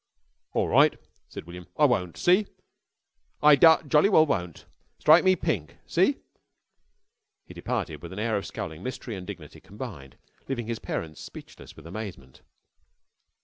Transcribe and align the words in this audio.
_""All 0.55 0.67
right," 0.67 0.97
said 1.29 1.45
William. 1.45 1.67
"I 1.77 1.85
won't. 1.85 2.17
See? 2.17 2.47
I 3.43 3.55
da 3.55 3.83
jolly 3.83 4.09
well 4.09 4.25
won't. 4.25 4.65
Strike 4.97 5.23
me 5.23 5.35
pink. 5.35 5.77
See?" 5.85 6.17
He 7.45 7.53
departed 7.53 8.01
with 8.01 8.11
an 8.11 8.17
air 8.17 8.35
of 8.35 8.47
scowling 8.47 8.81
mystery 8.81 9.15
and 9.15 9.27
dignity 9.27 9.61
combined, 9.61 10.17
leaving 10.47 10.65
his 10.65 10.79
parents 10.79 11.21
speechless 11.21 11.75
with 11.75 11.85
amazement. 11.85 12.41